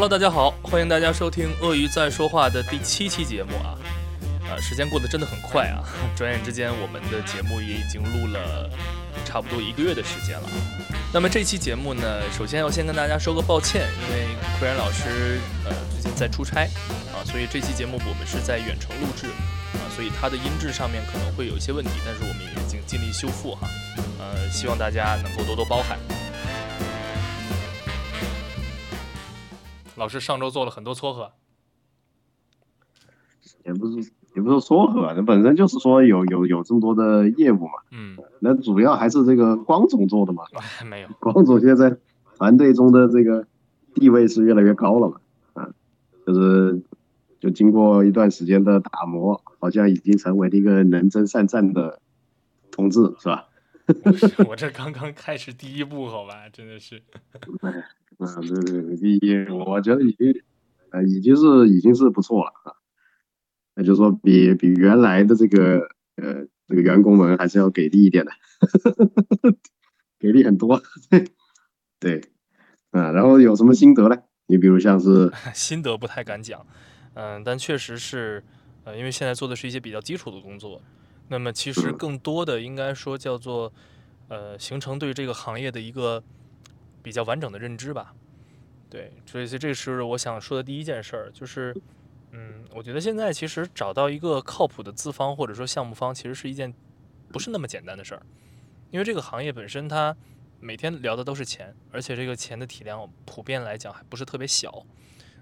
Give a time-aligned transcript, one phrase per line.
[0.00, 3.74] Hello，大家好，欢迎大家收听《鳄鱼在说话》的第七期节目啊！
[4.48, 5.82] 啊，时间过得真的很快啊，
[6.14, 8.70] 转眼之间我们的节目也已经录了
[9.24, 10.48] 差不多一个月的时间了。
[11.12, 14.28] 那么这期节目呢，首先要先跟大家说个抱歉，因为
[14.60, 16.70] 奎然老师呃最近在出差
[17.12, 19.26] 啊，所以这期节目我们是在远程录制
[19.78, 23.68] 啊，所以它的音质上面可能会有一些问题，但是我们也已经尽力修复哈，
[24.20, 25.98] 呃，希望大家能够多多包涵。
[29.98, 31.32] 老师上周做了很多撮合，
[33.64, 41.96] 也不是也不是撮合，那本身就是说有有有这么多的业务嘛，嗯，那主要还是这个光总做的嘛，哎，没有，光总现在
[42.36, 43.46] 团队中的这个
[43.94, 45.20] 地位是越来越高了嘛，
[45.54, 45.68] 啊，
[46.24, 46.80] 就是
[47.40, 52.00] 就经过一段时间的打磨，好像已经成为了一个能征善战的
[52.70, 53.48] 同志，是吧？
[54.46, 57.02] 我这刚刚开始第一步，好吧，真的是。
[58.18, 60.34] 啊，对对对，第一，我觉得已经，
[60.90, 62.74] 呃，已经是已经是不错了啊。
[63.74, 65.78] 那就说比比原来的这个
[66.16, 68.32] 呃这个员工们还是要给力一点的，
[70.18, 70.82] 给力很多。
[72.00, 72.20] 对，
[72.90, 74.16] 啊，然后有什么心得呢？
[74.48, 76.66] 你比如像是 心得不太敢讲，
[77.14, 78.42] 嗯，但确实是，
[78.82, 80.82] 呃，因为现在做的是一些比较基础的工作，
[81.28, 83.72] 那么其实更多的应该说叫做，
[84.26, 86.20] 呃，形成对这个行业的一个。
[87.08, 88.14] 比较完整的认知吧，
[88.90, 91.74] 对，所以这是我想说的第一件事儿，就是，
[92.32, 96.70] 嗯，我觉得现在其实找到一个靠谱的资方或者说项目方，其实是一件
[97.32, 98.20] 不是那么简单的事儿，
[98.90, 100.14] 因为这个行业本身它
[100.60, 104.84] 每天聊的都是钱，而且这个钱的体量普遍来讲还不是特别小，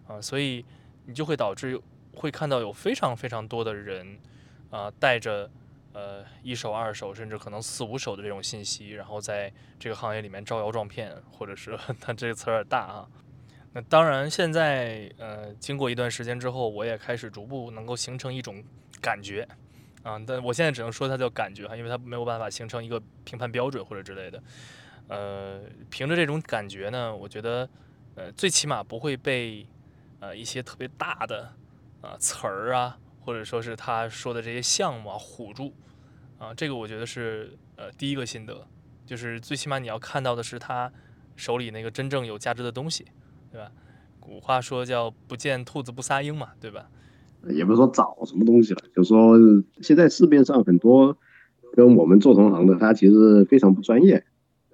[0.06, 0.64] 啊，所以
[1.06, 1.80] 你就会导致
[2.14, 4.20] 会看到有非常非常多的人
[4.70, 5.51] 啊带着。
[5.97, 13.08] 呃，一手、二手，甚至可能四五手的这种信息，然后在这个行业里面招摇撞骗，或者是 他这个词有点大啊。
[13.72, 18.62] 那当然，现在呃，经过一段时间之后，我也开始逐步能够形成一种
[19.01, 19.48] 感觉
[20.02, 24.42] 啊，但我现在只能说它叫感觉哈，因为它没有办法形成一个评判标准或者之类的。
[25.08, 27.67] 呃，凭着这种感觉呢，我觉得
[28.17, 29.67] 呃，最起码不会被
[30.20, 31.51] 呃一些特别大的
[32.02, 35.73] 啊词儿啊，或者说是他说的这些项目啊唬住。
[36.39, 38.67] 啊，这个我觉得是呃第一个心得，
[39.07, 40.92] 就是最起码你要看到的是他
[41.35, 43.07] 手里那个真正有价值的东西，
[43.51, 43.73] 对吧？
[44.20, 46.91] 古话说叫不见兔子不撒鹰嘛，对吧？
[47.48, 49.39] 也不是说找什么东西了，就是说
[49.80, 51.17] 现在市面上很多
[51.73, 54.23] 跟我们做同行的，他其实非常不专业，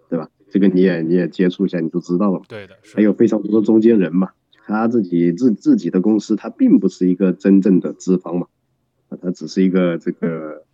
[0.09, 0.29] 对吧？
[0.51, 2.43] 这个你也你也接触一下，你就知道了。
[2.49, 2.77] 对的。
[2.95, 4.33] 还有非常多的中间人嘛，
[4.67, 8.49] 他自己自自己的公司，他并不是一个真正的资方嘛，
[9.11, 10.65] 啊，他只是一个这个。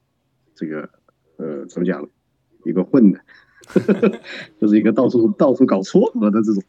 [0.58, 0.90] 这个
[1.38, 2.04] 呃，怎么讲？
[2.64, 3.20] 一个混的，
[4.60, 6.62] 就是一个到处到处搞撮合的这种。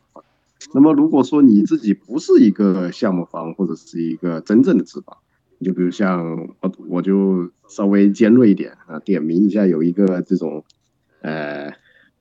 [0.73, 5.17] 那么，如果说你自己不是一个项目方，或者是一个真正的资方，
[5.57, 10.63] 你就比如像我，我就稍微尖锐一点啊，点名一下，有一个这种
[11.21, 11.73] 呃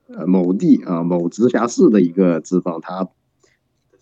[0.07, 3.07] 呃某地啊某直辖市的一个资方，他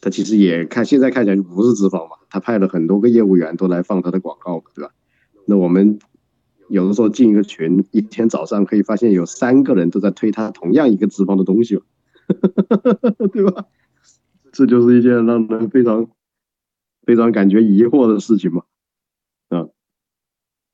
[0.00, 4.92] 他其实也看现在看起来就不是资方嘛，他派了很多个业务员都来放他的广告，对吧？
[5.44, 5.98] 那我们。
[6.68, 11.80] 有的时候进一个群，一天早上可以发现有三个人都在推他同样一个资方的东西，
[13.32, 13.66] 对吧？
[14.52, 16.08] 这就是一件让人非常
[17.02, 18.62] 非常感觉疑惑的事情嘛。
[19.48, 19.68] 啊，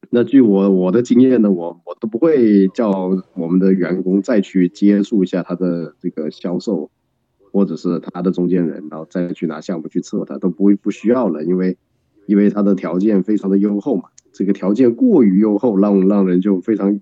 [0.09, 2.91] 那据我我的经验呢，我我都不会叫
[3.35, 6.91] 我们的员工再去接触一下他的这个销售，
[7.51, 11.77] 或者是他的中间人，然后再去拿项目去测他，都不会不需要了，因为
[12.27, 14.05] 因为他的条件非常的优厚嘛。
[14.33, 17.01] 这个条件过于优厚，让让人就非常，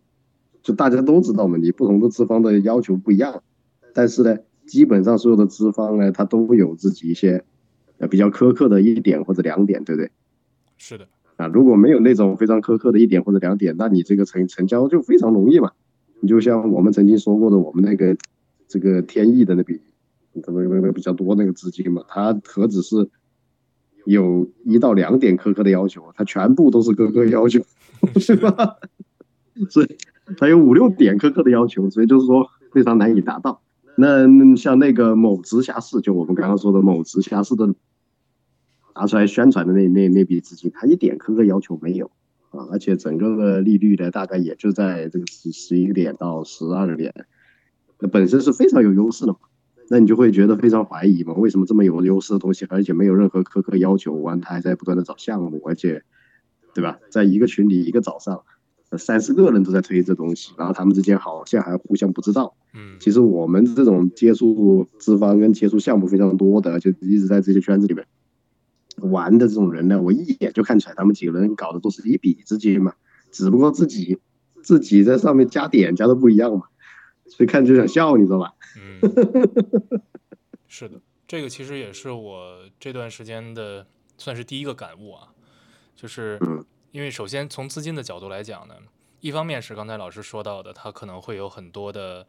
[0.62, 3.42] 就大家都知道嘛，你不同的资方的要求不一样，
[3.94, 7.44] 但是呢，基本上所有的资方呢，他都会有自己一些
[7.98, 10.10] 呃比较苛刻的一点或者两点，对不对？
[10.76, 11.06] 是的。
[11.36, 15.70] 啊，如果没有那种非常苛刻的一点或者两点，那你这个成成交就非常容易嘛。
[16.20, 18.16] 你就像我们曾经说过的，我们那个
[18.66, 19.80] 这个天意的那笔，
[20.42, 23.08] 怎么么比较多那个资金嘛，它何止是。
[24.04, 27.60] 有一到两点苛刻的要求，他全部都是苛刻要求，
[28.18, 28.76] 是吧？
[29.68, 29.96] 所以
[30.38, 33.62] 他有五六点苛刻的要求，所以就是说非常难以达到。
[33.96, 34.26] 那
[34.56, 37.74] 像那个某直辖市，就我们刚刚说的某直辖市的
[38.94, 42.10] 拿出来宣传的那那那笔资金，他一点苛刻要求没有
[42.50, 47.12] 啊，而且整个的利率呢，大概也就在这个十十一个点到十二点，
[47.98, 49.38] 那本身是非常有优势的嘛。
[49.92, 51.34] 那你就会觉得非常怀疑嘛？
[51.34, 56.04] 为什么这么有优势的东西，而且没有任何苛刻要求，完他还在不断的找项目，而且，
[56.72, 57.00] 对吧？
[57.10, 58.44] 在一个群里，一个早上，
[58.96, 62.54] 三四个人都在推这东西，然后他们之间好像还互相不知道。
[62.72, 68.06] 嗯，其实我们这种接触资方跟接触项目非常多的，就一直在这些圈子里面，
[69.10, 72.92] 玩的这种人呢，我一眼就看出来，他们几个人搞的都是一笔之间嘛，
[73.32, 74.18] 只不过自己
[74.62, 76.66] 自己在上面加点加的不一样嘛，
[77.26, 78.52] 所以看就想笑，你知道吧？
[78.76, 79.00] 嗯，
[80.68, 83.86] 是的，这个其实也是我这段时间的
[84.18, 85.32] 算是第一个感悟啊，
[85.96, 86.38] 就是
[86.92, 88.76] 因为首先从资金的角度来讲呢，
[89.20, 92.26] 一方面是刚才老师说到的，他可能会有很多的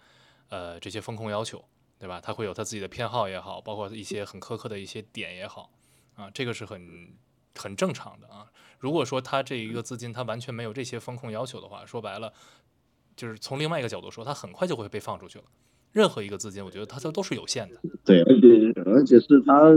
[0.50, 1.64] 呃这些风控要求，
[2.00, 2.20] 对吧？
[2.20, 5.72] 他会有他自己的偏好也好，包括一些很苛刻的一些点也好。
[6.16, 7.16] 啊，这个是很
[7.56, 8.52] 很正常的啊。
[8.80, 12.34] 如果说他这一个资金他完全没有这些风控要求的话，说白了，
[13.16, 15.46] 就是从另外一个角度说，他很快就会被放出去了。
[15.92, 17.82] 任何一个资金，我觉得它都都是有限的。
[18.04, 19.72] 对，而且而且是他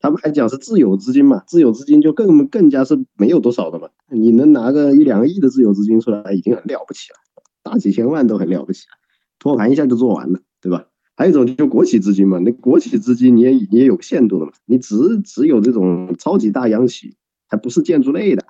[0.00, 3.88] 他们还讲是自有资金嘛，自有资金就更更加是没有多少的嘛。
[4.08, 7.16] 你能拿个一两个亿的自有资金出来，已经很了不起了，
[7.62, 8.96] 大几千万都很了不起了，
[9.38, 10.86] 托盘一下就做完了，对吧？
[11.16, 17.14] 还有一种就是国企资金嘛，那国企资金你也你也有限度的嘛，你只只有这种超级大央企，
[17.46, 18.44] 还不是建筑类的，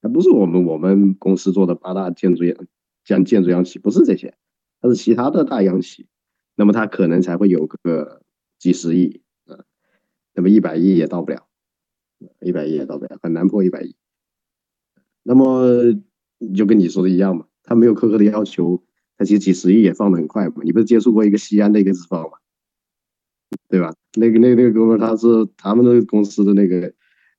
[0.00, 2.56] 还不是我们我们公司做的八大建筑业
[3.04, 4.34] 像建筑央企，不是这些，
[4.80, 6.06] 它是其他的大央企，
[6.54, 8.22] 那么它可能才会有个
[8.58, 9.64] 几十亿啊，
[10.34, 11.46] 那么一百亿也到不了，
[12.40, 13.96] 一百亿也到不了，很难破一百亿。
[15.22, 15.94] 那么
[16.54, 18.82] 就跟你说的一样嘛，它没有苛刻的要求。
[19.18, 22.36] 他其实几十亿也放的很快嘛，你不是接触过一个西安的一个资方嘛，
[23.66, 23.94] 对吧？
[24.18, 25.26] 那个那个那个哥们他是
[25.56, 26.92] 他们那个公司的那个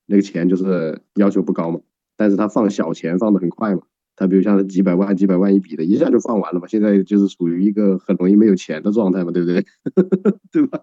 [0.07, 1.79] 那个钱就是要求不高嘛，
[2.15, 3.83] 但是他放小钱放的很快嘛，
[4.17, 9.65] 他比如像几百万几百万一笔的，一下就放完了嘛，现在就是属于一个很容易没有钱的状态嘛，对不对？
[10.51, 10.81] 对吧？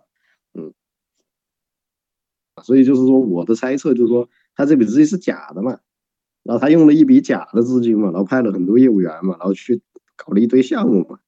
[0.55, 0.73] 嗯，
[2.63, 5.81] 所以就是说我的猜测就是说他这笔资金是假的嘛，
[6.45, 9.83] 然后他用了一笔假的资金嘛，然后派了很多业务员嘛，然后去。
[10.17, 11.19] 搞了一堆项目嘛，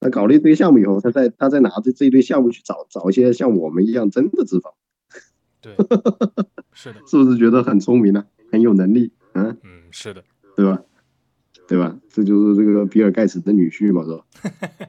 [0.00, 4.72] 他搞了一堆项目以后，他再他再拿着这一堆项目去找找一些像我们一样真的资方，
[5.60, 5.76] 对，
[6.72, 8.24] 是的，是不是觉得很聪明呢？
[8.50, 9.54] 很有能力啊？
[9.62, 10.24] 嗯，是的，
[10.56, 10.82] 对吧？
[11.68, 12.00] 对吧？
[12.08, 14.88] 这就是这个比尔盖茨的女婿嘛，是吧？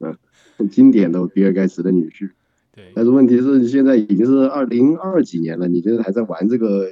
[0.00, 0.18] 嗯，
[0.56, 2.30] 很经典的比尔盖茨的女婿。
[2.72, 6.88] 对，但是问题是现在已经是二零二几年了，你这还在玩这个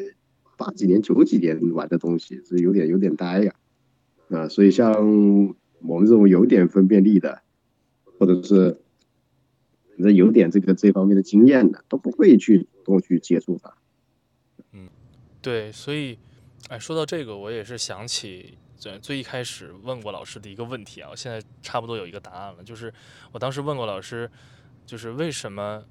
[0.57, 3.55] 八几年、九几年玩的东西，是有点有点呆呀。
[4.29, 4.93] 啊，所以像
[5.81, 7.43] 我们这种有点分辨力的，
[8.19, 8.81] 或者是
[9.97, 13.75] 那有点这个这方面的经验的，都不会去多去接触它。
[14.73, 14.89] 嗯，
[15.41, 16.19] 对，所以，
[16.69, 22.93] 哎，说到这个，我也是想起最最一开始问过老师的一个问题啊，我现在差不多有一个答案了，就是
[23.33, 24.31] 我当时问过老师，
[24.87, 25.85] 就是为什么，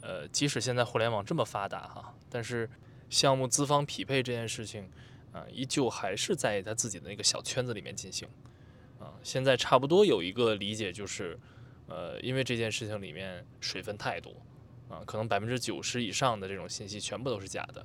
[0.00, 2.68] 呃，即使现在互联网这么发达哈，但是
[3.10, 4.90] 项目资方匹配这件事情。
[5.32, 8.26] 啊，依旧还是在他自己的那个小圈子里面进行，
[8.98, 11.38] 啊，现在差不多有一个理解就是，
[11.88, 14.32] 呃，因为这件事情里面水分太多，
[14.88, 17.84] 啊，可能百分之九十以上的这种信息全部都是假的，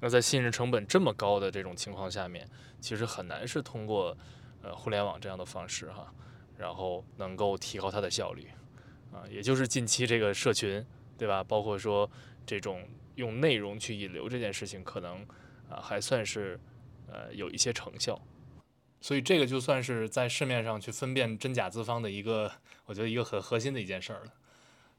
[0.00, 2.48] 那在信任成本这么高的这种情况下面，
[2.80, 4.16] 其实很难是通过
[4.62, 6.12] 呃互联网这样的方式哈，
[6.56, 8.48] 然后能够提高它的效率，
[9.12, 10.84] 啊，也就是近期这个社群，
[11.16, 11.44] 对吧？
[11.44, 12.10] 包括说
[12.44, 15.26] 这种用内容去引流这件事情，可能
[15.68, 16.58] 啊还算是。
[17.12, 18.22] 呃，有一些成效，
[19.00, 22.48] 所以这个就算是在市面上去分辨真假资方的一个，
[22.86, 24.32] 我觉得一个很核心的一件事儿了，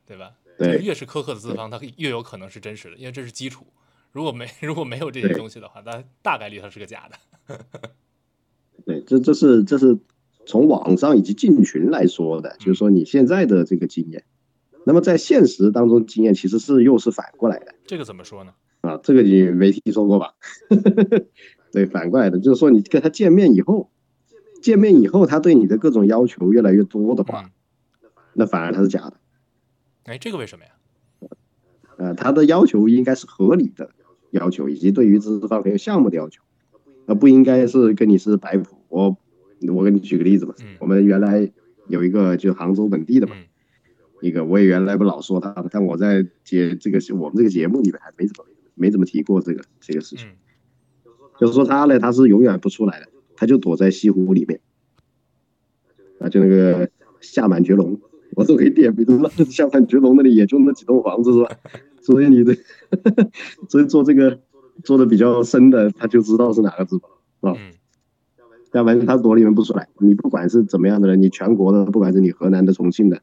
[0.06, 0.36] 对吧？
[0.58, 3.66] 对，越是苛刻的资方，它越有可能是真实的，因为这是基础。
[4.12, 7.58] 如果没 如果没有这些东西的话，那大概率它是个假的。
[8.86, 9.98] 对，这这是这是
[10.46, 14.24] 从网上以及进群来说的，就是说你现在的这个经验，
[14.86, 17.76] 那么在现实当中经验其实是又是反过来的。
[17.86, 18.54] 这个怎么说呢？
[18.82, 20.34] 啊，这个你没听说过吧？
[21.72, 23.92] 对，反过来的，就是说你跟他见面以后，
[24.62, 27.52] 见面以后他对你的各种要求越来越多的话，
[28.34, 29.14] 那反而他是假的。
[30.06, 30.72] 哎，这个为什么呀？
[31.98, 33.92] 呃，他的要求应该是合理的
[34.32, 36.42] 要求，以及对于资方还有项目的要求，
[37.06, 38.78] 而不应该是跟你是摆谱。
[38.90, 39.18] 我
[39.74, 41.52] 我给你举个例子吧，我们原来
[41.88, 43.36] 有一个就杭州本地的嘛，
[44.22, 48.46] 一个我也原来不老说他，但我在节这个我们这个节目里面还没怎么
[48.76, 50.28] 没怎么提过这个这个事情。
[51.40, 54.60] 就是说他呢，他是永远不出来的，他就躲在西湖里面，
[56.20, 58.00] 啊，就那个下满绝龙，
[58.36, 59.30] 我都可以点名了。
[59.50, 61.50] 下满绝龙那里也就那几栋房子是吧？
[62.02, 62.56] 所以你的，
[63.70, 64.40] 所以做这个
[64.84, 67.00] 做的比较深的，他就知道是哪个字
[67.42, 67.56] 啊。
[68.74, 69.90] 要不然他躲里面不出来。
[70.00, 73.22] 你不管是怎么样的人，你全国的，不管是你河南的、重庆的，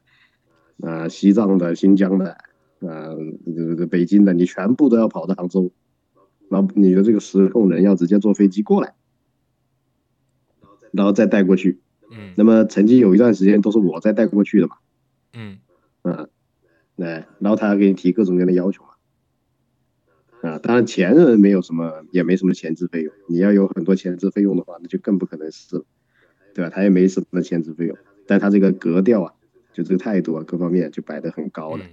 [0.81, 2.37] 啊，西藏的、新疆的，
[2.81, 5.71] 啊，这个北京的，你全部都要跑到杭州。
[6.49, 8.93] 然后你的这个时控人要直接坐飞机过来，
[10.91, 11.79] 然后再带过去。
[12.11, 12.33] 嗯。
[12.37, 14.75] 那么曾经有一段时间都是我在带过去的嘛。
[15.33, 15.57] 嗯。
[16.03, 16.29] 嗯。
[16.99, 17.07] 对，
[17.39, 18.89] 然后他要给你提各种各样的要求嘛。
[20.41, 23.13] 啊，当然前任没有什么，也没什么前置费用。
[23.27, 25.85] 你要有很多前置费用的话，那就更不可能是了，
[26.53, 26.69] 对吧？
[26.69, 29.33] 他也没什么前置费用，但他这个格调啊，
[29.73, 31.85] 就这个态度啊，各方面就摆得很高了，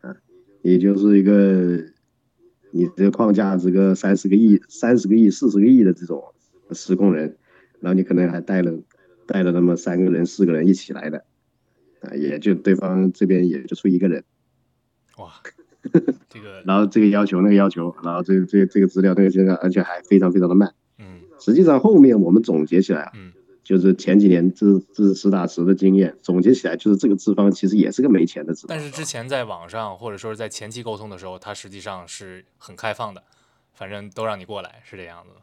[0.00, 0.16] 啊，
[0.62, 1.84] 也就是一个
[2.70, 6.22] 你这个框架，这个三十个亿、三十个亿、四十个亿的这种
[6.70, 7.36] 施工人，
[7.80, 8.80] 然后你可能还带了
[9.26, 11.24] 带了那么三个人、四个人一起来的，
[12.04, 14.22] 啊，也就对方这边也就出一个人，
[15.18, 15.32] 哇。
[16.30, 20.72] 这个，然后这个要求那个要求，然后这个这个这个资料那个资料，而且还非常非常的慢。
[20.98, 23.30] 嗯，实际上后面我们总结起来啊，嗯，
[23.62, 28.74] 就是前几年这这实打实的经验，总结起来就是这个资方其实也是个没钱的资方。
[28.74, 33.22] 但是之前在网上或者说是在前期沟通的时候，他实际上是很开放的，
[33.74, 35.42] 反正都让你过来，是这样子吗？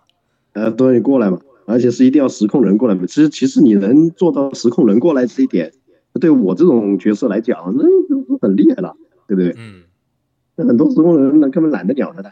[0.54, 3.06] 呃，都让你过来嘛，而且是一定要实控人过来嘛。
[3.06, 5.72] 其实其实你能做到实控人过来这一点，
[6.22, 7.84] 对我这种角色来讲，那
[8.26, 8.96] 都很厉害了，
[9.28, 9.54] 对不对？
[9.58, 9.84] 嗯。
[10.56, 12.32] 那很多时候人那根本懒得鸟他的，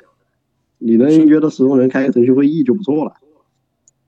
[0.77, 3.15] 你能约到时候人开个程序会议就不错了，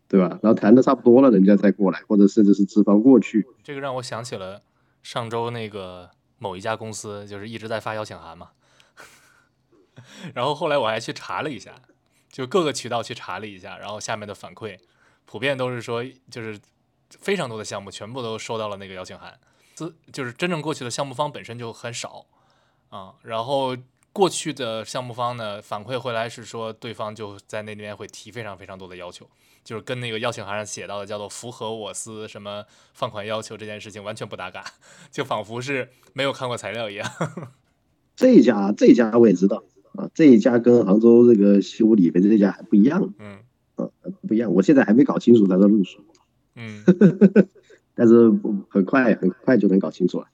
[0.07, 0.39] 对吧？
[0.43, 3.47] 然后谈的差不多了，人家再过来，或者甚至是资方过去。
[3.63, 4.61] 这个让我想起了
[5.01, 8.49] 上周那个某一家公司，就是一直在发邀请函嘛。
[10.35, 11.73] 然后后来我还去查了一下，
[12.29, 14.77] 就各个渠道去查了一下，然后下面的反馈
[15.25, 16.59] 普遍都是说，就是
[17.09, 19.33] 非常多的项目全部都收到了那个邀请函，
[19.73, 22.25] 资就是真正过去的项目方本身就很少
[22.89, 23.75] 啊，然后。
[24.13, 29.25] 过去的项目方呢反馈回来是说，对方就在那边会提非常非常多的要求，
[29.63, 34.65] 就是跟那个邀请函上写到的叫做符合我司什么放款要求这件事情完全不搭嘎，
[35.09, 37.09] 就仿佛是没有看过材料一样。
[38.17, 39.63] 这一家这一家我也知道
[39.95, 43.39] 啊，这一家跟杭州这个西湖里边这家还不一样，嗯，
[43.77, 43.87] 啊
[44.27, 46.03] 不一样，我现在还没搞清楚他的路数，
[46.55, 46.83] 嗯，
[48.01, 48.31] 但是
[48.67, 50.25] 很快很快就能搞清楚了，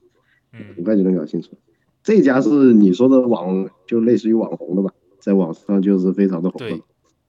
[0.54, 1.50] 嗯，很快就能搞清楚。
[2.02, 6.82] 这家是你说的网，就类似于网红的吧，在网上就是非常的红，是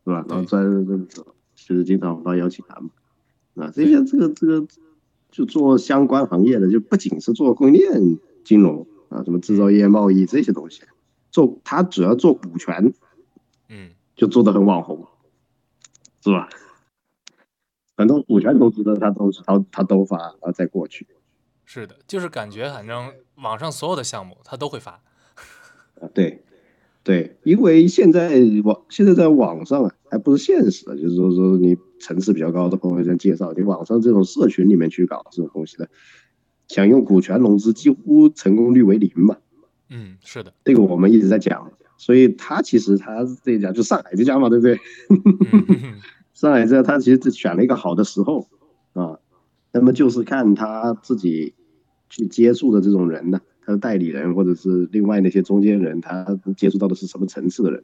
[0.06, 0.26] 吧？
[0.30, 0.88] 然后专
[1.56, 2.90] 就是经常发邀请函嘛。
[3.56, 4.66] 啊，这些这个这个
[5.30, 10.84] 就做相关行业的，就不仅是做供应链金融啊，什么制造业、贸易这些东西，
[11.32, 12.94] 做他主要做股权，
[13.68, 15.06] 嗯，就做的很网红，
[16.24, 16.48] 是吧？
[18.00, 21.06] 很多股权投资的他都他他都发，然后再过去。
[21.66, 23.12] 是的，就是感觉反正
[23.44, 25.02] 网上所有的项目他都会发，
[26.00, 26.42] 啊对，
[27.04, 35.90] 对，因为现在网现在在网上啊，还不是现实的，就是说说你层次比较高的朋友在介绍，你网上这种社群里面去搞这种东西的，
[36.70, 39.36] 想用股权融资几乎成功率为零嘛。
[39.90, 44.80] 嗯，是的，这个我们一直在讲，所以他其实他这家就上海这家嘛，对不对？
[46.40, 48.48] 上海这家他其实选了一个好的时候
[48.94, 49.20] 啊，
[49.74, 51.54] 那么就是看他自己。
[52.12, 57.84] 去接触的这种人呢，他的代理人或者是另外那些中间人，他接触到的是什么层次的人？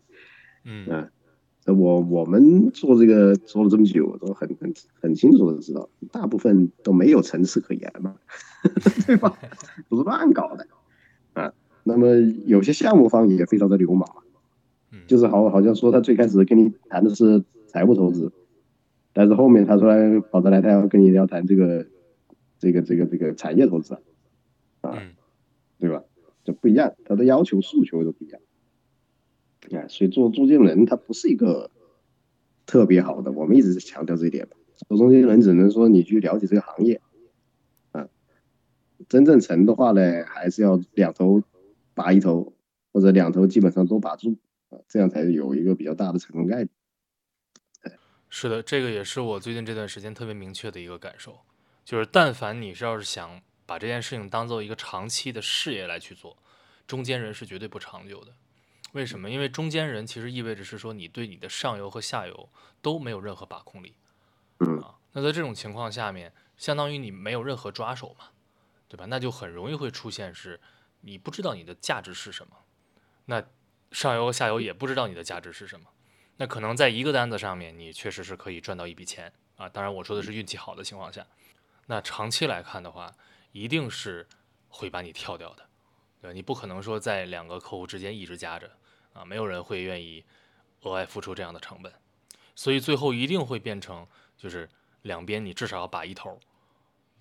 [0.63, 1.09] 嗯啊，
[1.67, 8.15] 我我们做这个做了这么久，都很很很清楚的知道，大部分都没有层次可言嘛，
[9.05, 9.37] 对吧？
[9.87, 10.65] 不是乱搞的
[11.33, 11.53] 啊。
[11.83, 12.15] 那么
[12.47, 14.09] 有些项目方也非常的流氓，
[15.05, 18.31] 就是好好像说他最开始跟你谈的是财务投资，
[19.15, 21.87] 但是后面他突然跑过来，他要跟你要谈这个
[22.59, 23.97] 这个这个这个产业投资。
[24.81, 25.01] 啊，
[25.79, 26.03] 对吧？
[26.43, 28.41] 这不一样，他的要求诉求都不一样。
[29.71, 31.71] 啊，所以做中间人他不是一个
[32.65, 34.47] 特别好的，我们一直在强调这一点。
[34.87, 37.01] 做中间人只能说你去了解这个行业，
[37.93, 38.09] 啊，
[39.07, 41.41] 真正成的话呢，还是要两头
[41.93, 42.53] 拔一头，
[42.91, 44.35] 或者两头基本上都拔住，
[44.69, 46.69] 啊，这样才有一个比较大的成功概率。
[48.37, 51.39] 是的，这个也是我最近这段时间特别明确的一个感受，
[51.85, 53.41] 就是但凡你是要是想。
[53.67, 56.37] 把这件事情当做一个长期的事业来去做，
[56.85, 58.31] 中间人是绝对不长久的。
[58.91, 59.27] 为什么？
[59.27, 62.49] 因为中间人其实意味着是说你对你的上游和下游
[62.79, 63.95] 都没有任何把控力。
[64.83, 68.25] 啊，那在这种情况下面，相当于你没有任何抓手嘛，
[68.87, 69.05] 对吧？
[69.07, 70.61] 那就很容易会出现是，
[71.01, 72.55] 你不知道你的价值是什么，
[73.25, 73.43] 那
[73.91, 75.87] 上游和下游也不知道你的价值是什么，
[76.37, 81.25] 那可能在一个单子上面你确实是可以赚到一笔钱啊，当然我说的是运气好的情况下，
[81.87, 83.13] 那长期来看的话。
[83.57, 84.27] 一定是
[84.67, 85.65] 会把你跳掉的，
[86.21, 88.69] 对你不可能说在两个客户之间一直夹着
[89.13, 90.25] 啊，没有人会愿意
[90.81, 91.93] 额外付出这样的成本，
[92.53, 94.05] 所以最后一定会变成
[94.37, 94.69] 就是
[95.03, 96.37] 两边你至少要把一头，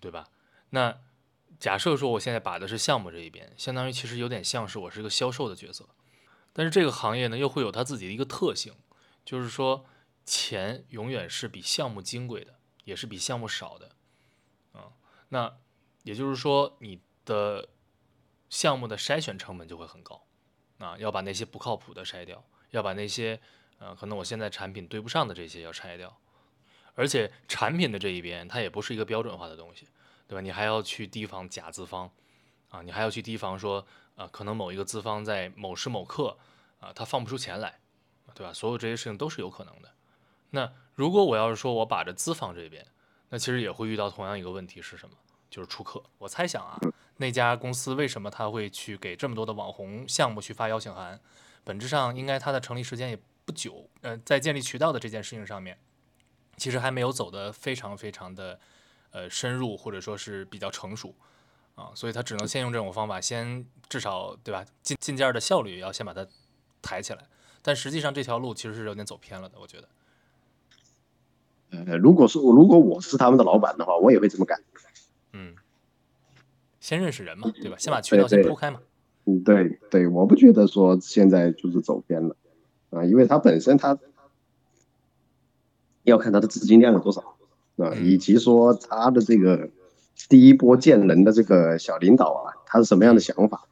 [0.00, 0.26] 对吧？
[0.70, 0.98] 那
[1.60, 5.88] 假设说我现在把的是项目这一边，相当于其实有点像是我是一个销售的角色，
[6.52, 8.74] 但是这个行业呢又会有它自己的一个特性，
[9.24, 9.84] 就是说
[10.24, 13.90] 钱永远是比项目金贵的，也是比项目少的，
[14.72, 14.92] 啊，
[15.28, 15.56] 那。
[16.04, 17.66] 也就是说，你的
[18.50, 20.22] 项目的筛选成本就会很高，
[20.76, 23.40] 啊，要把那些不靠谱的筛掉，要把那些
[23.78, 26.14] 呃可能我现在产品对不上的这些要拆掉，
[26.94, 29.88] 而且产品的这一边它也不是一个标准化的东西，
[30.28, 30.42] 对吧？
[30.42, 32.10] 你还要去提防假资方
[32.68, 36.36] 啊，你还要去提防说啊，可能某一个资方在某时某刻
[36.80, 37.80] 啊，他放不出钱来，
[38.34, 38.52] 对吧？
[38.52, 39.90] 所有这些事情都是有可能的。
[40.50, 42.86] 那如果我要是说我把着资方这边，
[43.30, 45.16] 那其实也会遇到同样一个问题是什么？
[45.50, 46.02] 就是出客。
[46.18, 46.76] 我猜想啊，
[47.18, 51.20] 那家公司为什么他会去给这么多的网红项目去发邀请函？
[51.62, 55.78] 本质上应该它的成立时间也不久，呃，在建立渠道的这件事情上面，
[56.56, 58.58] 其实还没有走得非常非常的
[59.12, 61.14] 呃深入，或者说是比较成熟
[61.74, 64.64] 啊，所以他只能先用这种方法，先至少对吧？
[64.82, 66.26] 进进件的效率要先把它
[66.82, 67.26] 抬起来。
[67.66, 69.88] 但实际上这条路其实是有点走偏了的，我觉得。
[71.70, 74.62] 呃，如果是如果我是他们的老板的话，我也会这么干。
[75.32, 75.54] 嗯，
[76.78, 77.76] 先认识人嘛，对吧？
[77.78, 78.80] 先把渠道先铺开嘛。
[79.24, 82.36] 嗯，对对，我不觉得说现在就是走偏了
[82.90, 83.98] 啊，因为他本身他
[86.02, 87.34] 要看他的资金量有多少
[87.78, 89.70] 啊，以及说他的这个
[90.28, 93.66] 第一波见人的这个小领导啊，他是什么样的想法？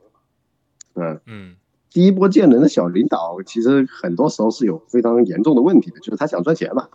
[0.95, 1.57] 嗯嗯，
[1.93, 6.89] 第一波建人的小领导其实很多时候是有非常严重的问题的，就是他想赚钱嘛，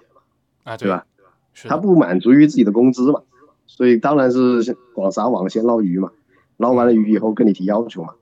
[0.63, 1.06] 啊，对吧？
[1.63, 3.22] 他不满足于自己的工资嘛，
[3.66, 6.12] 所以当然是广撒网先捞鱼嘛，
[6.58, 8.13] 捞完了鱼以后跟你提要求嘛。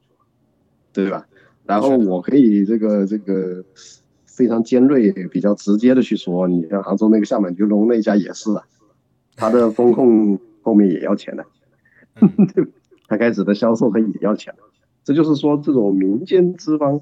[0.94, 1.27] 对吧？
[1.65, 3.65] 然后我可以这个这个
[4.25, 8.63] 非常尖锐、比较直接的去说，你像杭州那个厦门金龙那家也是啊，
[9.36, 11.46] 他的风控后面也要钱的，
[12.55, 12.65] 对
[13.10, 14.55] 他开始的销售他也要钱，
[15.05, 17.00] 这就是说这种民间资方，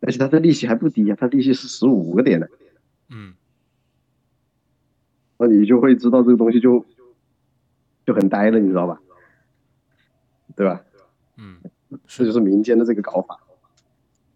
[0.00, 2.50] 而且它的利息还不低啊，它利息是十五个点的，
[3.10, 3.34] 嗯，
[5.38, 6.84] 那你就会知道这个东西就
[8.04, 9.00] 就很呆了，你知道吧？
[10.56, 10.82] 对吧？
[11.36, 11.58] 嗯。
[12.08, 13.38] 这就是民间的这个搞法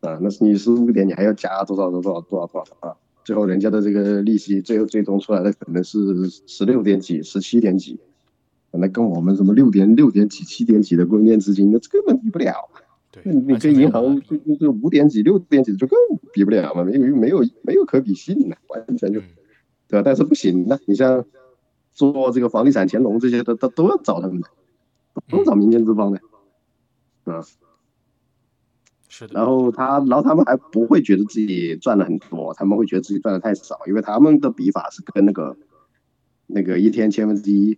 [0.03, 2.97] 啊，那是你十五点，你还要加多少多少多少多少啊？
[3.25, 5.99] 最后人家的这个利息，最后最终出来的可能是
[6.47, 7.99] 十六点几、十七点几，
[8.71, 12.71] 那跟我们什么六点六点几、七点几的供应链资金，那根本比不了。
[13.11, 15.99] 对，你跟银行就是五点几、六点几就更
[16.33, 19.21] 比不了嘛，没有没有没有可比性了，完全就
[19.89, 20.03] 对吧？
[20.05, 21.25] 但是不行的，你像
[21.93, 24.49] 做这个房地产乾隆这些的，都都要找他们的，
[25.29, 26.21] 都找民间资方的。
[27.25, 27.43] 嗯，
[29.09, 29.35] 是的。
[29.35, 35.57] 然后他，然后他们还不会觉得自己赚了很多，他们会觉得自己赚的太少，因为他们的比法是跟那个
[36.47, 37.77] 那个一天千分之一，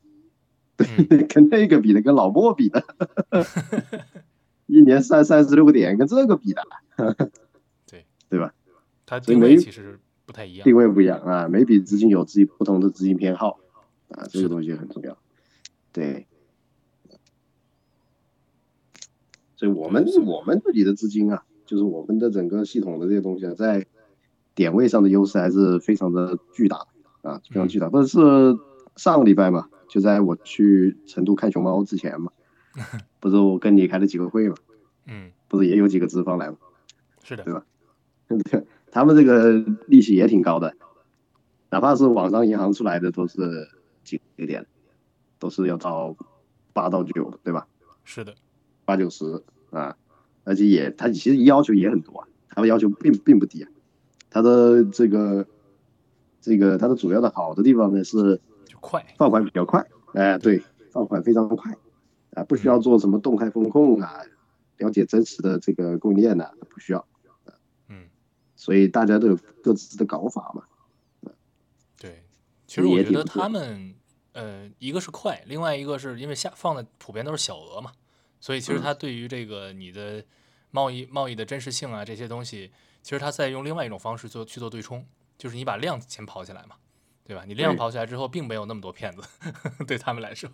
[0.76, 0.86] 对，
[1.24, 2.84] 跟那个比的，跟老莫比的，
[4.72, 6.62] 一年三三十六个点，跟这个比的，
[7.86, 8.04] 对。
[8.28, 8.54] 对吧？
[9.04, 13.58] 它定位其实不太一样，定位不一样啊，每笔资金有自己不同的资金偏好
[14.08, 15.18] 啊，这个东西很重要，
[15.92, 16.26] 对。
[19.56, 23.86] 所以我们我们自己的资金啊，就是我们的整个系统的这些东西啊，在
[24.54, 26.86] 点位上的优势还是非常的巨大
[27.20, 27.90] 啊，非常巨大。
[27.92, 28.18] 但是
[28.96, 32.32] 上个礼拜嘛，就在我去成都看熊猫之前嘛，
[33.22, 34.56] 不是我跟你开了几个会嘛，
[35.06, 36.56] 嗯，不是也有几个资方来吗，
[37.22, 37.64] 是的，对吧？
[38.90, 39.52] 他们这个
[39.86, 40.74] 利息也挺高的，
[41.70, 43.68] 哪怕是网上银行出来的都是
[44.02, 44.66] 几个点，
[45.38, 46.16] 都是要到
[46.72, 47.68] 八到九，对吧？
[48.02, 48.34] 是的。
[48.84, 49.96] 八九十啊，
[50.42, 53.70] 而且也他其实要求也很多啊，他们要求并并不低啊，
[54.30, 55.46] 他的这个
[56.40, 58.40] 这个他的主要的好的地方呢是
[58.80, 61.72] 快放款比较快，哎对，放款非常快
[62.34, 64.22] 啊，不需要做什么动态风控啊，
[64.78, 67.06] 了解真实的这个供应链呐，不需要，
[67.88, 68.08] 嗯，
[68.56, 71.32] 所以大家都有各自的搞法嘛，
[71.98, 72.24] 对，
[72.66, 73.94] 其实我觉得他们
[74.32, 77.92] 呃一个是快，另外一个是因为下放的普遍都是小额嘛。
[78.40, 80.24] 所以其实它对于这个你的
[80.72, 85.06] 贸易贸易的真实性啊这些东西，其实它在用另外一种方式做去做对冲，
[85.38, 86.74] 就是你把量先跑起来嘛，
[87.22, 87.44] 对吧？
[87.46, 89.22] 你量跑起来之后，并没有那么多骗子，
[89.86, 90.50] 对他们来说，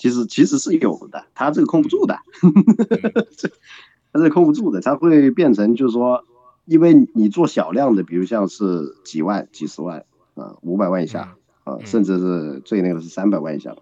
[0.00, 2.16] 其实其实是有的，他这个控不住的，
[4.10, 6.24] 他这控不住的，他会变成就是说，
[6.64, 13.76] 因为你做小量的，比如像是几万、几十万啊，五百万以下啊，甚至是最那个是三百万以下，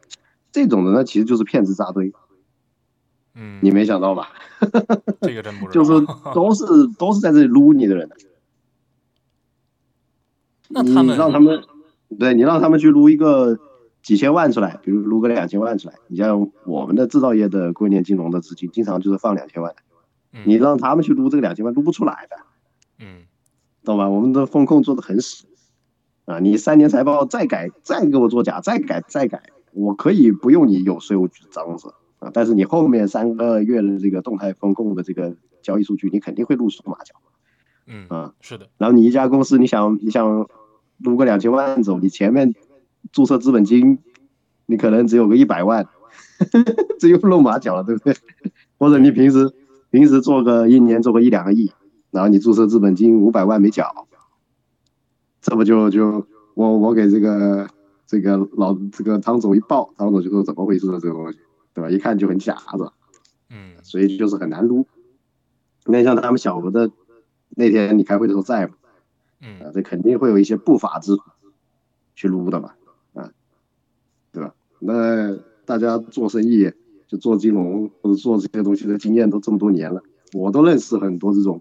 [0.50, 2.12] 这种的呢，其实就是骗子扎堆。
[3.37, 4.31] 嗯，你没想到吧？
[5.20, 6.04] 这个真不知道， 就是
[6.35, 6.64] 都是
[6.98, 8.11] 都是在这里撸你的人。
[10.66, 11.62] 那他们让他们，
[12.18, 13.57] 对你让他们去撸一个
[14.09, 15.94] 几千万出来，比如撸个两千万出来。
[16.07, 19.75] 你像我们的制造业的供应链金融的资金，经常就是放两千万，
[20.47, 22.37] 你让他们去撸这个两千万，撸不出来的。
[23.01, 23.27] 嗯，
[23.85, 24.09] 懂吧？
[24.09, 25.44] 我们的风控做的很死
[26.25, 26.38] 啊！
[26.38, 29.42] 你三年财报再改，再给我作假，再改再改，
[29.75, 31.92] 我可以不用你有税务局的章子。
[32.18, 32.31] 啊！
[32.33, 37.14] 但是你后面三个月的这个动态风控的这个交易数据，你肯定会露出马脚，
[37.87, 40.49] 嗯啊，是的，然后你一家公司，你想你想
[40.97, 42.55] 撸个两千万走，你前面
[43.12, 43.99] 注册资本金，
[44.66, 45.87] 你可能只有个一百万，
[46.99, 48.14] 只有露马脚了，对不对？
[48.79, 49.53] 或者你平时
[49.90, 51.73] 平时做个一年做个一两个亿，
[52.11, 54.07] 然后你注册资本金五百万没缴，
[55.40, 57.68] 这不就就我我给这个
[58.07, 61.38] 这个老这个汤总一报，汤总就说怎么回事这个东西，
[61.75, 61.90] 对吧？
[61.90, 62.92] 一看就很假的，
[63.51, 64.87] 嗯所以就是很难撸。
[65.87, 66.90] 那像他们小额的
[67.49, 68.75] 那天你开会的时候在吗？
[69.40, 71.23] 嗯啊，这肯定会有一些不法之徒
[72.14, 72.73] 去撸的嘛？
[74.81, 76.73] 那大家做生意
[77.07, 81.61] 就做金融或者做这些东西的经验都这么多年了，我都认识很多这种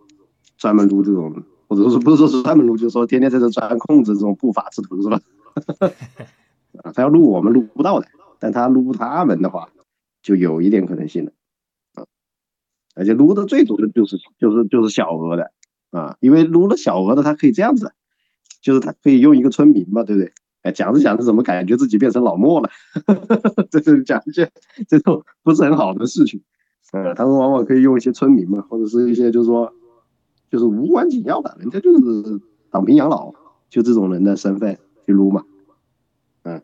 [0.58, 5.21] 专门撸这种，或者说不是说是专门撸，就是说天天在这钻空子这种不法之徒是吧？
[6.84, 8.08] 啊，他要撸我们撸不到的，
[8.39, 9.69] 但他撸他们的话，
[10.21, 11.32] 就有一点可能性了，
[11.95, 12.06] 啊，
[12.95, 15.51] 而且撸的最多的就是就是就是小额的。
[15.89, 17.93] 啊，因为撸了小额的，他可以这样子，
[18.62, 20.34] 就是他可以用一个村民嘛，对不对？
[20.67, 22.69] 哎，讲着讲着，怎么感觉自己变成老莫了？
[23.71, 24.51] 这是讲一些
[24.88, 26.43] 这种不是很好的事情。
[26.91, 29.73] 呃，他们往往可以用一些村民嘛，或者是一些就是说，
[30.51, 33.34] 就是无关紧要的，人家就是躺平养老，
[33.69, 35.45] 就这种人的身份去撸嘛。
[36.43, 36.62] 哎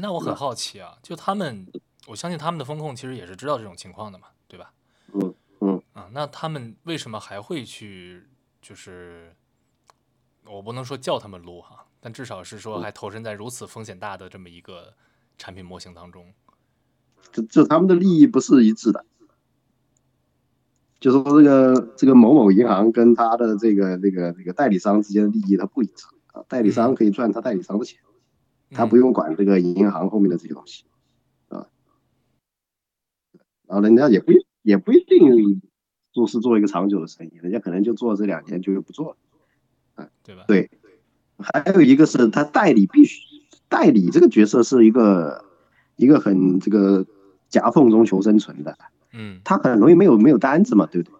[0.00, 1.66] 那我很好奇啊，就他们，
[2.08, 4.72] 我相信他们的风控其实也是知道这种情况的嘛，对吧？
[5.12, 8.24] 嗯嗯啊，那他们为什么还会去？
[8.60, 9.36] 就是
[10.46, 14.92] 我不能说叫他们撸哈，但至少是说还投身在如此风险大的这么一个
[15.38, 16.34] 产品模型当中。
[17.32, 19.06] 这这他们的利益不是一致的，
[21.00, 27.98] 就说这个这个某某银行跟他的这个这个这个代理商之间的利益它不一致啊，代理商可以赚他代理商的钱，
[28.70, 30.84] 他不用，管这个银行后面的这些东西
[31.48, 31.68] 啊，
[33.66, 35.62] 然后人家也不也不一定
[36.12, 39.16] 做是做一个长久的生意，人家可能就做这两年就不做了。
[40.22, 40.44] 对吧？
[40.46, 40.70] 对
[41.38, 43.20] 还有一个是他代理必须
[43.68, 45.44] 代理这个角色是一个
[45.96, 47.06] 一个很这个
[47.48, 48.76] 夹缝中求生存的，
[49.12, 51.18] 嗯，他很容易没有没有单子嘛，对不对？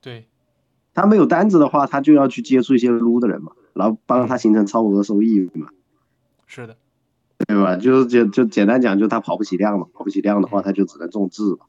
[0.00, 0.28] 对，
[0.94, 5.68] 他没有单子的话，他就要去接触一些撸的人嘛，然后帮他形成超额收益嘛，
[6.46, 6.76] 是的，
[7.46, 7.76] 对吧？
[7.76, 11.66] 就是就就简单讲，就他跑不起量嘛，跑不起量的话，他就只能重质嘛。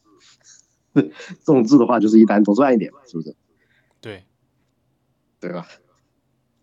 [1.46, 3.36] 重质的话就是一单多赚一点嘛，是不是？
[4.02, 4.24] 对，
[5.40, 5.68] 对吧？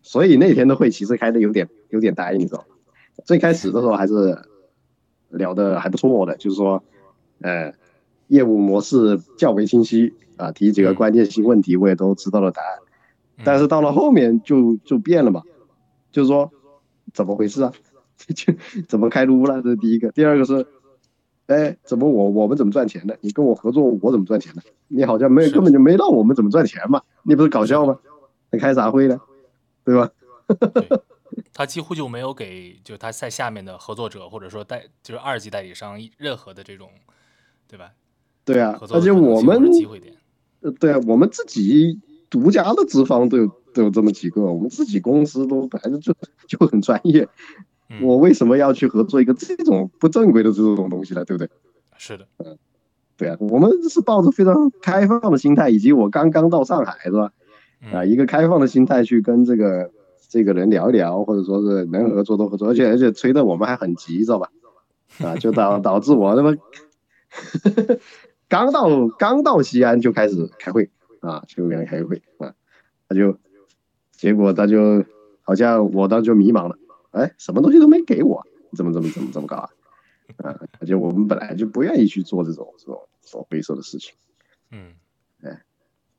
[0.07, 2.67] 所以那天的会其实开的有点有点呆，你知道吗？
[3.25, 4.39] 最开始的时候还是
[5.31, 6.85] 聊的还不错的，就是说，
[7.41, 7.75] 呃，
[8.29, 12.79] 业务模式较为清晰啊，提几个关键性问题我也都知道了答案。
[13.39, 15.43] 嗯但是到了后面就就变了嘛，
[16.13, 16.53] 就是说
[17.13, 17.73] 怎么回事啊？
[18.33, 18.55] 就
[18.89, 19.61] 怎么开撸了？
[19.61, 20.13] 这是第一个。
[20.13, 20.67] 第二个是，
[21.47, 23.19] 哎，怎么我我们怎么赚钱的？
[23.23, 24.63] 你跟我合作，我怎么赚钱的？
[24.87, 27.03] 你好像没是根本就没让我们怎么赚钱嘛？
[27.25, 27.99] 你不是搞笑吗？
[28.53, 29.21] 你开啥会呢？
[29.87, 30.11] 对吧？
[30.75, 31.01] 对，
[31.55, 36.91] 他几乎就没有给就他在下面的合作者或者说代就是二级代理商任何的这种，
[37.69, 37.93] 对吧？
[38.45, 40.15] 对啊合，作而且我们者机会点，
[40.61, 46.13] 呃对啊，我们自己独家的资方都有都有这么几个，我们自己公司都还是就
[46.49, 47.29] 就很专业。
[47.89, 51.25] 嗯，我为什么要去合作一个这种不正规的这种东西呢？
[51.25, 51.49] 对不对？
[51.97, 52.59] 是的，嗯
[53.17, 57.33] 对啊，我们是抱着非常开放的心态，以及我刚刚到上海是吧？
[57.93, 59.91] 啊，嗯一个开放的心态去跟这个
[60.29, 64.51] 这个人聊一聊，或者说是能合作都合作，而且而且催的我们还很急，知道吧？
[65.25, 66.55] 啊，就导导致我他妈
[68.49, 72.55] 刚到刚到西安就开始开会啊，就跟人开会啊，
[73.09, 73.39] 他就
[74.13, 75.05] 结果他就
[75.43, 76.79] 好像我当时就迷茫了，
[77.13, 78.45] 哎，什么东西都没给我，
[78.77, 79.71] 怎么怎么怎么怎么搞啊？
[80.39, 84.15] 啊，而且我们本来就不愿意去做这种这种这种灰色的事情，
[84.71, 84.95] 嗯，
[85.43, 85.63] 哎，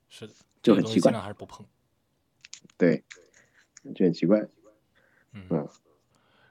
[0.09, 1.65] 是的，就很奇怪还是不碰。
[2.77, 3.03] 对，
[3.95, 4.39] 就很奇怪。
[5.31, 5.69] 嗯嗯，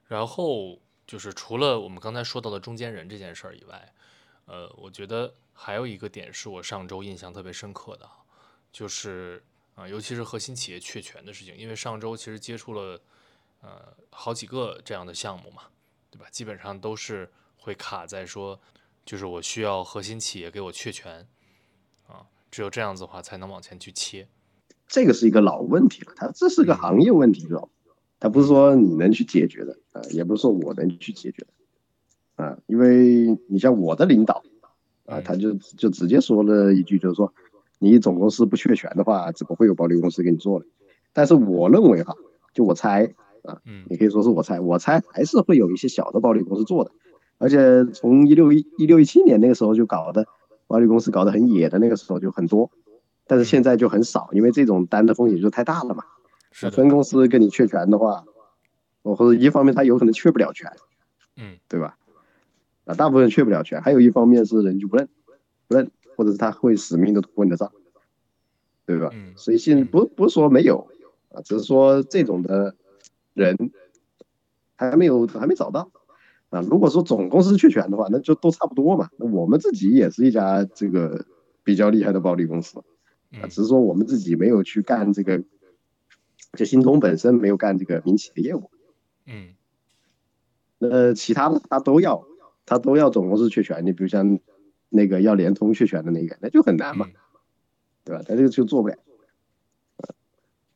[0.06, 3.92] 然后就是除了我们刚才说到的中间人这件事儿以外，
[4.46, 8.18] 呃，我觉得还有一个点是我上周印象特别深刻的啊，
[8.72, 9.42] 就是
[9.74, 13.00] 啊、尤其是核心企业确权的事情，因为上周其实接触了
[13.60, 15.64] 呃好几个这样的项目嘛，
[16.10, 16.30] 对吧？
[16.30, 18.58] 基本上都是会卡在说，
[19.04, 21.28] 就是我需要核心企业给我确权
[22.06, 24.26] 啊，只有这样子的话才能往前去切。
[24.88, 27.68] 这个是一个老问题了，它这是个嗯行业问题，知道吗？
[28.18, 31.48] 它不是说你能去解决的啊、也不是说我能去解决的
[32.42, 34.42] 啊、因为你像我的领导
[35.04, 37.30] 啊，嗯他就就直接说了一句，就是说
[37.78, 40.64] 你总公司不确权的话，怎么会有保利公司给你做呢？
[41.12, 42.16] 但是我认为哈，
[42.54, 43.04] 就我猜
[43.42, 46.90] 啊，嗯你可以说是我猜，我猜还是会有一些小的保利公司做的，
[47.36, 50.26] 而且从一六一一六一七年那个时候就搞的
[50.66, 52.70] 保利公司搞得很野的那个时候就很多
[53.26, 56.04] 但是现在就很少，因为这种单的风险就太大了嘛。
[56.52, 58.24] 是，分公司跟你确权的话，
[59.02, 60.72] 我或者一方面他有可能确不了权，
[61.36, 61.98] 嗯，对吧？
[62.84, 65.08] 啊，大部分确不了权，还有一方面是人就不认，
[65.66, 67.72] 不认，或者是他会死命的拖你的账，
[68.86, 69.10] 对吧？
[69.12, 70.86] 嗯所以现不不是说没有
[71.30, 72.74] 啊，只是说这种的
[73.34, 73.70] 人
[74.76, 75.90] 还没有还没找到
[76.56, 76.66] 啊。
[76.68, 79.10] 如果说总公司确权的话，那就都差不多嘛。
[79.18, 81.26] 那我们自己也是一家这个
[81.62, 82.84] 比较厉害的暴利公司啊，
[83.44, 85.42] 嗯只是说我们自己没有去干这个，
[86.54, 88.70] 就新通本身没有干这个民企的业务。
[89.26, 89.48] 嗯
[90.78, 92.24] 那其他的他都要，
[92.66, 93.84] 他都要总公司确权。
[93.86, 94.38] 你比如像
[94.88, 97.12] 那个要联通确权的那个，那就很难嘛，嗯
[98.04, 98.22] 对吧？
[98.26, 98.94] 他这个就做不了。
[99.96, 100.14] 呃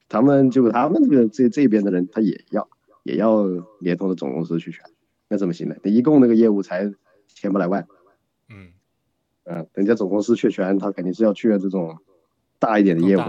[0.09, 2.69] 他们就他们这个这这边的人，他也要
[3.05, 3.45] 也要
[3.79, 4.83] 联通的总公司确权，
[5.31, 5.77] 那怎么行呢？
[5.85, 6.93] 那一共那个业务才
[7.29, 7.87] 千把来万，
[8.49, 8.73] 嗯，
[9.45, 11.97] 啊，人家总公司确权，他肯定是要确这种
[12.59, 13.21] 大一点的业务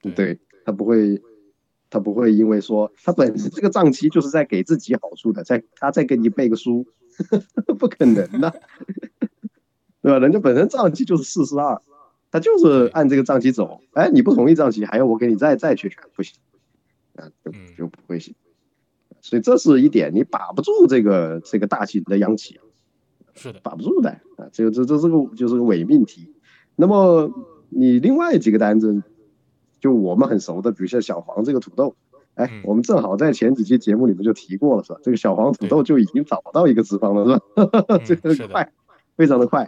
[0.00, 0.12] 对。
[0.12, 0.40] 对。
[0.64, 1.22] 他不会，
[1.90, 6.86] 他不会因为说他本身这个账期就是在给自己好处的，在他再给你背个书，
[7.78, 8.50] 不可能的，
[10.02, 10.18] 对吧？
[10.18, 11.80] 人家本身账期就是四十二，
[12.32, 13.80] 他就是按这个账期走。
[13.92, 16.36] 哎，你不同意账期，还要我给你再再确权，不行，
[17.14, 17.76] 啊，就嗯。
[17.76, 18.34] 就不会行。
[19.26, 22.60] 所以这是一点，你把不住这个这个大型的央企，
[23.34, 26.32] 是的，把不住的啊，这个这这是个就是个伪命题。
[26.76, 27.28] 那么
[27.68, 29.02] 你另外几个单子，
[29.80, 31.96] 就我们很熟的，比如像小黄这个土豆，
[32.34, 35.00] 哎嗯，我们正好在前几期节目里面就提过了，是吧？
[35.02, 37.98] 这个小黄土豆就已经找到一个资方了，是吧？
[38.06, 38.72] 这个快，
[39.16, 39.66] 非常的快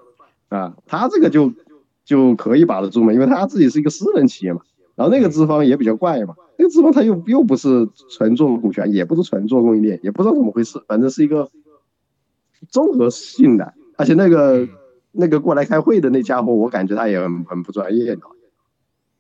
[0.50, 1.52] 啊，他这个就
[2.04, 4.60] 就可以把得住嘛，因为他自己是一个私人企业嘛，
[4.94, 11.50] 然后那个资方也比较怪嘛，那个资方他又又不是纯做股权，也不是纯做供应链，也不知道怎么回事，反正是一个
[12.68, 14.68] 综合性的，而且那个、嗯。
[15.10, 18.20] 那个过来开会的那家伙，我感觉他也很很不专业的，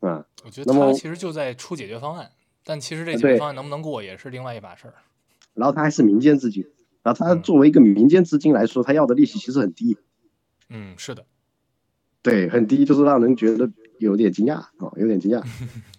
[0.00, 0.62] 嗯，我觉。
[0.62, 2.30] 得他其实就在出解决方案，
[2.62, 4.94] 但其实这解决方案能不能过也是另外一码事儿。
[5.54, 6.62] 然后他还是民间资金，
[7.02, 7.42] 然后他嗯。
[7.42, 9.96] 作为一个民间资金来说，他要的利息其实很低，
[10.68, 11.24] 嗯，是的，
[12.22, 15.42] 对，很低，就是让人觉得有点惊讶哦，有点惊讶。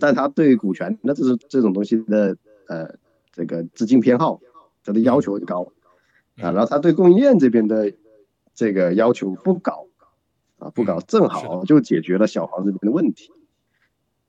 [0.00, 2.36] 但他对股权那这是这种东西的
[2.68, 2.94] 呃
[3.32, 4.40] 这个资金偏好，
[4.84, 5.62] 他的要求很高
[6.36, 7.92] 啊，嗯然后他对供应链这边的
[8.54, 9.86] 这个要求不高
[10.58, 13.30] 啊，不高，嗯正好就解决了小黄这边的问题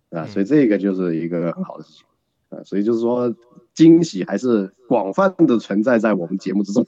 [0.10, 2.05] 啊，嗯所以这个就是一个很好的事情
[2.49, 3.33] 啊，所以就是说
[3.73, 6.86] 惊喜还是广泛的存在在我们节目之中。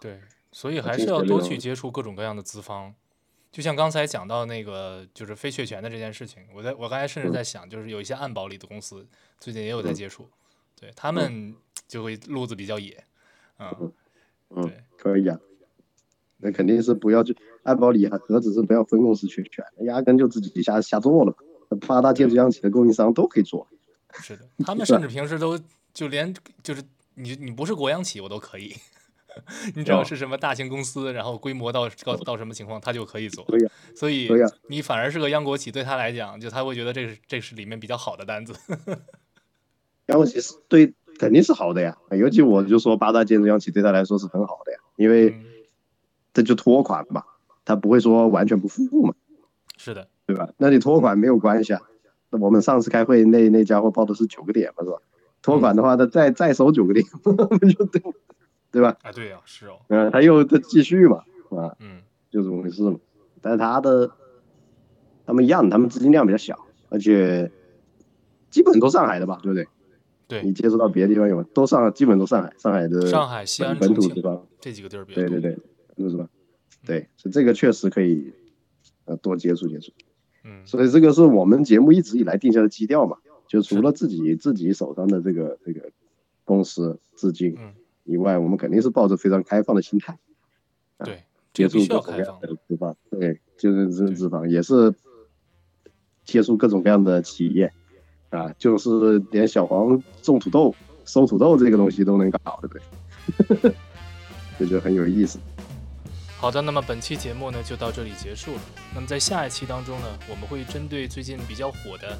[0.00, 0.20] 对，
[0.52, 2.94] 所以还是要多去接触各种各样的资方。
[3.50, 7.32] 就像刚才讲到那个就是非确权的这件事情，我在我刚才甚至嗯。
[7.32, 9.06] 在想，就是有一些暗保里的公司
[9.40, 9.94] 最近也有在嗯。
[9.94, 10.28] 接触，
[10.78, 11.54] 对他们
[11.86, 13.04] 就会路子比较野，
[13.56, 13.76] 啊、
[14.50, 15.38] 嗯对，可以啊，
[16.38, 21.34] 那肯定是不要去安保里何止是不要分公司确权，压根就自己瞎瞎做了。
[21.86, 23.66] 八大建筑央企的供应商都可以做，
[24.22, 25.58] 是的， 他们甚至平时都
[25.92, 26.82] 就连就是
[27.14, 28.74] 你你不是国央企我都可以，
[29.74, 33.46] 你只要哦是什么大型公司，然后规模到到到什么情况，他就可以做。
[33.94, 34.28] 所以
[34.68, 38.54] 你反而是个央国企，对他来讲，就他会觉得这是这是里面比较好的单子。
[40.06, 41.96] 央国企是对肯定是好的呀。
[42.10, 45.44] 尤其我就说八大建筑央企对他来说是很好的呀，因为嗯，
[46.32, 47.22] 这就拖款嘛，
[47.64, 49.14] 他不会说完全不付嘛，
[49.76, 50.48] 是的，对吧？
[50.56, 51.80] 那你拖款没有关系啊。
[52.30, 54.96] 那我们上次开会那那家伙报的是九个点嘛，是吧？
[55.40, 57.06] 拖款的话，他再再收九个点，
[57.76, 58.02] 就对，
[58.70, 58.96] 对吧？
[59.02, 62.98] 啊，对呀、是哦，嗯，他又他继续嘛，啊，嗯就这么回事嘛。
[63.40, 64.10] 但是他的
[65.26, 67.50] 他们一样，他们资金量比较小，而且
[68.50, 69.66] 基本都上海的吧，对不对？
[70.26, 71.46] 对你接触到别的地方有吗？
[71.54, 75.28] 都上，基本都上海，上海的上海、西安、本土地方，这几个地儿比较多。
[75.30, 75.56] 对对
[75.96, 76.28] 对，是吧？
[76.84, 78.32] 对，所以这个确实可以
[79.06, 79.90] 呃多接触接触。
[80.44, 83.16] 嗯，所以这个是我们节目一直以来定下的基调嘛，
[83.48, 85.90] 就除了自己自己手上的这个这个
[86.44, 87.72] 公司资金嗯
[88.08, 90.18] 以外，我们肯定是抱着非常开放的心态。
[91.04, 92.40] 对，接触各种各样要开放。
[92.40, 94.94] 的脂肪，对，就是这资方也是
[96.24, 97.72] 接触各种各样的企业
[98.30, 103.74] 啊，就是连小黄种土豆、收土豆这个东西都能搞，对不对？
[104.58, 105.38] 这就很有意思。
[106.36, 108.60] 好的，那么本期节目呢就到这里结束了。
[108.94, 112.16] 那么在下一期当中呢，我们会针对最近比较火的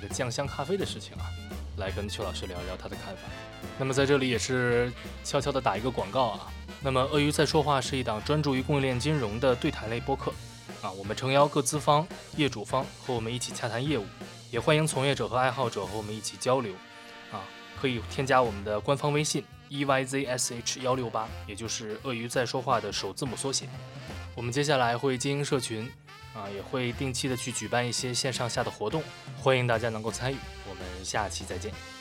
[0.00, 1.26] 那个酱香咖啡的事情啊，
[1.78, 3.22] 来跟邱老师聊一聊他的看法。
[3.76, 4.92] 那么在这里也是
[5.24, 6.52] 悄悄的打一个广告啊。
[6.80, 10.32] 那么鳄鱼在说话是一档专注于供应链金融的对谈类播客
[10.80, 12.06] 啊，我们诚邀各资方、
[12.36, 14.06] 业主方和我们一起洽谈业务，
[14.52, 16.72] 也欢迎从业者和爱好者和我们一起交流
[17.32, 17.42] 啊，
[17.80, 23.68] 可以添加我们的官方微信 e y z s h 幺六八，也就是鳄鱼在说话的首字母缩写。
[24.36, 25.90] 我们接下来会经营社群，
[26.38, 29.02] 啊，也会定期的去举办一些线上下的活动，
[29.36, 30.36] 欢迎大家能够参与。
[30.68, 31.97] 我们下期再见。